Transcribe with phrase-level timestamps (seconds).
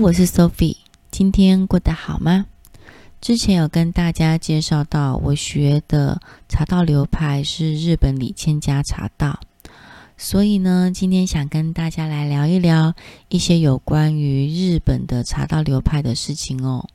[0.00, 0.78] 我是 Sophie，
[1.10, 2.46] 今天过得好吗？
[3.20, 9.40] 之前有跟大家介绍到，我学的茶道流派是日本里千家茶道，
[10.16, 12.94] 所以呢，今天想跟大家来聊一聊
[13.28, 16.88] 一些有关于日本的茶道流派的事情哦。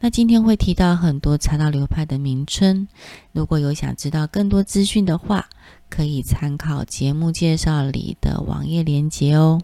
[0.00, 2.88] 那今天会提到很多茶道流派的名称，
[3.30, 5.48] 如果有想知道更多资讯的话，
[5.88, 9.62] 可以参考节目介绍里的网页连接哦。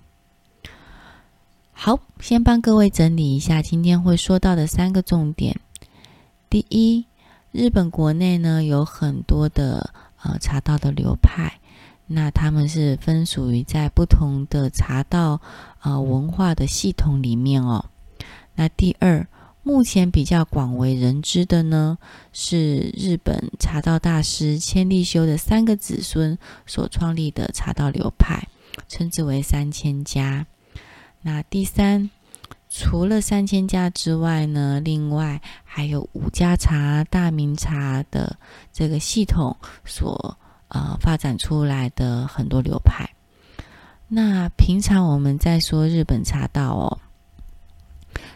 [1.72, 5.58] 好，先帮各位整理一下今天会说到的三个重点。
[6.48, 7.06] 第一，
[7.50, 11.58] 日本国内呢有很多的呃茶道的流派，
[12.06, 15.40] 那他们是分属于在不同的茶道
[15.80, 17.84] 呃文化的系统里面哦。
[18.54, 19.26] 那第二，
[19.64, 21.98] 目前比较广为人知的呢
[22.32, 28.46] 是日本茶道大师千利休的三个子孙所创立的茶道流派，
[28.86, 30.46] 称之为三千家。
[31.22, 32.10] 那第三，
[32.68, 38.36] 除了三千家之外呢，另外还有五家茶、大名茶的
[38.72, 43.08] 这个系统所呃发展出来的很多流派。
[44.08, 46.98] 那平常我们在说日本茶道哦，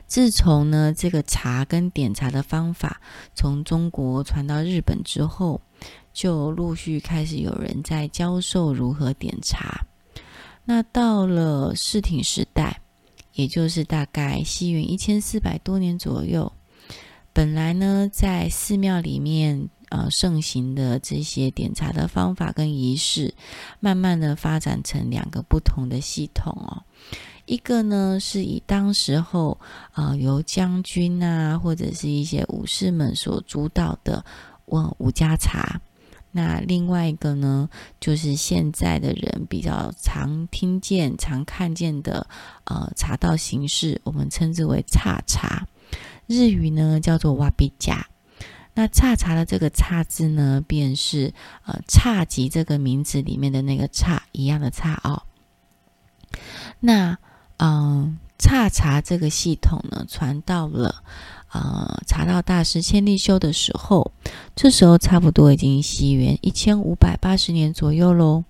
[0.07, 3.01] 自从呢这个茶跟点茶的方法
[3.35, 5.61] 从中国传到日本之后，
[6.13, 9.85] 就陆续开始有人在教授如何点茶。
[10.69, 12.81] 那到了室町时代，
[13.35, 16.53] 也就是大概西元一千四百多年左右，
[17.33, 23.33] 本来呢在寺庙里面呃盛行的这些点茶的方法跟仪式，
[23.79, 26.83] 慢慢的发展成两个不同的系统哦。
[27.45, 29.57] 一个呢是以当时候
[29.93, 34.25] 啊、呃、由将军啊或者是一些武士们所主导的
[34.65, 35.81] 问五家茶。
[36.37, 42.27] 那另外一个呢，就是现在的人比较常听见、常看见的
[42.65, 45.67] 呃茶道形式，我们称之为侘茶，
[46.27, 48.07] 日语呢叫做瓦比加。
[48.75, 51.33] 那侘茶的这个“侘”字呢，便是
[51.65, 55.23] 呃侘寂这个名字里面的那个“侘”一样的“侘”哦。
[56.81, 57.17] 那
[57.57, 61.03] 嗯，侘茶这个系统呢，传到了。
[61.53, 64.13] 呃，茶道大师千利休的时候，
[64.55, 68.45] 这时候差不多已经西元一千五百八十年左右喽。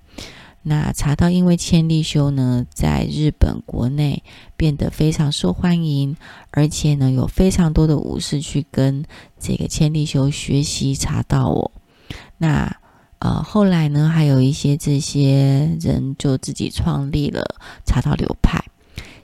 [0.63, 4.25] 那茶道因为千利休呢，在日本国内
[4.57, 6.17] 变得非常受欢迎，
[6.51, 9.05] 而且呢，有非常多的武士去跟
[9.39, 11.71] 这个千利休学习茶道哦。
[12.39, 12.77] 那
[13.21, 17.45] 呃，后来呢，还有一些这些人就自己创立了
[17.85, 18.65] 茶道流派，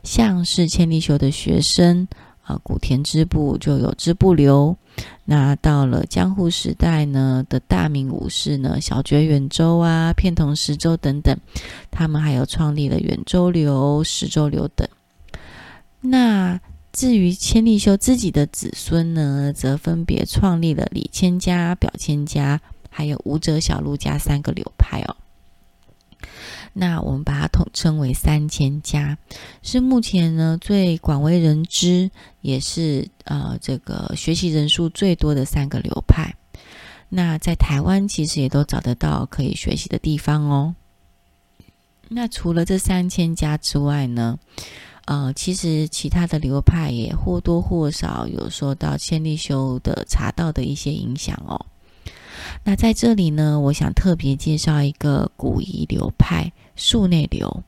[0.02, 2.08] 像是千利休的学生。
[2.42, 4.76] 啊，古田织部就有织部流。
[5.24, 11.38] 那到了江户时代呢的大名武士呢，小堀远州啊、片桐十州等等，
[11.92, 14.88] 他们还有创立了远州流、十州流等。
[16.00, 16.60] 那
[16.92, 25.14] 至于千利休自己的子孙呢，则分别创立了李千家、表千家，还有武者小路家三个流派哦。
[26.74, 29.18] 那我们把它统称为三千家，
[29.62, 32.10] 是目前呢最广为人知，
[32.40, 36.34] 也是呃这个学习人数最多的三个流派。
[37.10, 40.74] 那在台湾其实也都找得到可以学习的地方哦。
[42.08, 44.38] 那除了这三千家之外呢，
[45.04, 51.66] 呃，其实其他的流派也或多或少有受到千利休的茶道的一些影响哦。
[52.64, 56.50] 那在这里呢，我想特别介绍一个古仪流派——
[56.82, 57.62] 树内流。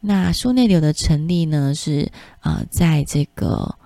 [0.00, 3.76] 那树内流的成立呢，是呃，在这个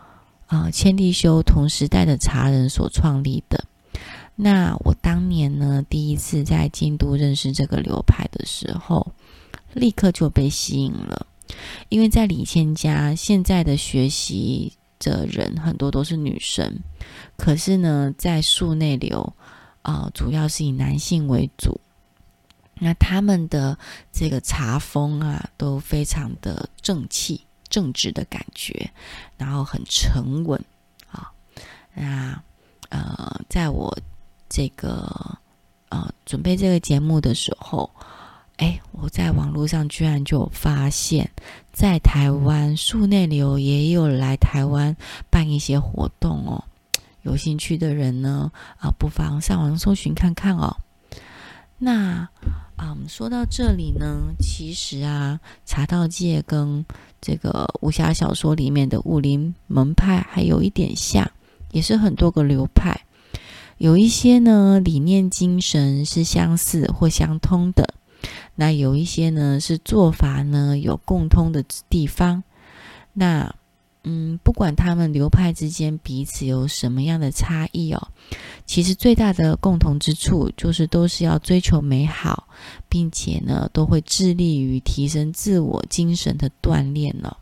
[0.47, 3.65] 呃千利休同时代的茶人所创立的。
[4.37, 9.13] 那我当年呢，第一次在京都认识这个流派的时候，
[9.75, 11.27] 立刻就被吸引了，
[11.89, 16.79] 因为在李千家现在的学习的人很多都是女生，
[17.37, 19.35] 可是呢，在树内流。
[19.83, 21.81] 啊、主要是以男性为主。
[22.83, 23.79] 那他们的
[24.11, 28.91] 这个茶风啊，都非常的正气、正直的感觉，
[29.37, 30.59] 然后很沉稳
[31.11, 31.31] 啊。
[31.95, 32.43] 那
[32.89, 33.97] 呃，在我
[34.49, 35.39] 这个
[35.91, 37.89] 呃准备这个节目的时候，
[38.57, 41.31] 哎，我在网络上居然就发现，
[41.73, 44.97] 在台湾树内流也有来台湾
[45.29, 46.65] 办一些活动哦。
[47.23, 50.75] 有兴趣的人呢，啊，不妨上网搜寻看看哦。
[51.83, 52.29] 那，
[52.83, 56.87] 嗯，说到这里呢，其实啊，茶道界跟
[57.21, 61.31] 这个武侠小说里面的武林门派还有一点像，
[61.73, 63.03] 也是很多个流派，
[63.77, 67.93] 有一些呢理念精神是相似或相通的，
[68.55, 72.43] 那有一些呢是做法呢有共通的地方，
[73.13, 73.55] 那。
[74.03, 78.09] 嗯，不管他们流派之间彼此有什么样的差异哦，
[78.71, 82.47] 其实最大的共同之处就是都是要追求美好，
[82.89, 87.39] 并且呢，都会致力于提升自我精神的锻炼了。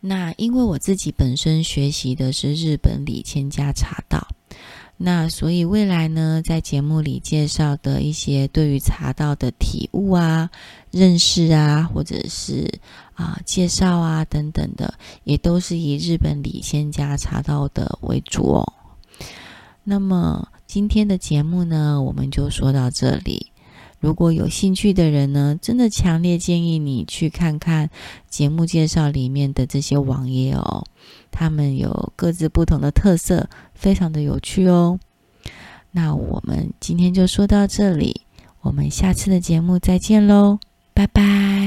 [0.00, 4.26] 那因为我自己本身学习的是日本里千家茶道。
[4.96, 10.50] 那所以未来呢，在节目里介绍的一些对于茶道的体悟啊、
[10.90, 12.80] 认识啊，或者是
[13.14, 18.72] 啊介绍啊等等的，也都是以日本里千家茶道的为主哦。
[19.88, 23.52] 那么今天的节目呢，我们就说到这里。
[24.00, 27.88] 如果有兴趣的人呢，真的强烈建议你去看看
[28.28, 30.84] 节目介绍里面的这些网页哦，
[31.30, 34.98] 他们有各自不同的特色，非常的有趣哦。
[35.92, 38.22] 那我们今天就说到这里，
[38.62, 40.58] 我们下次的节目再见喽，
[40.92, 41.65] 拜拜。